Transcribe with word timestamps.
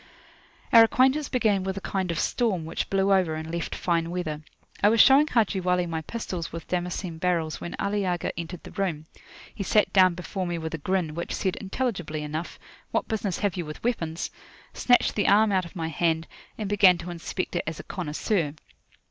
Our 0.73 0.81
acquaintance 0.83 1.29
began 1.29 1.63
with 1.63 1.77
a 1.77 1.81
kind 1.81 2.09
of 2.09 2.17
storm, 2.19 2.65
which 2.65 2.89
blew 2.89 3.13
over, 3.13 3.35
and 3.35 3.51
left 3.53 3.75
fine 3.75 4.09
weather. 4.09 4.41
I 4.81 4.89
was 4.89 4.99
showing 4.99 5.27
Haji 5.27 5.59
Wali 5.59 5.85
my 5.85 6.01
pistols 6.01 6.51
with 6.51 6.67
Damascene 6.67 7.19
barrels 7.19 7.61
when 7.61 7.75
Ali 7.77 8.03
Agha 8.03 8.31
entered 8.35 8.63
the 8.63 8.71
room. 8.71 9.05
He 9.53 9.61
sat 9.63 9.93
down 9.93 10.15
before 10.15 10.47
me 10.47 10.57
with 10.57 10.73
a 10.73 10.79
grin, 10.79 11.13
which 11.13 11.35
said 11.35 11.55
intelligibly 11.57 12.23
enough, 12.23 12.57
"What 12.89 13.07
business 13.09 13.37
have 13.41 13.55
you 13.55 13.63
with 13.63 13.83
weapons?" 13.83 14.31
snatched 14.73 15.13
the 15.13 15.27
arm 15.27 15.51
out 15.51 15.65
of 15.65 15.75
my 15.75 15.89
hand, 15.89 16.25
and 16.57 16.67
began 16.67 16.97
to 16.97 17.11
inspect 17.11 17.55
it 17.55 17.63
as 17.67 17.79
a 17.79 17.83
connoisseur. 17.83 18.55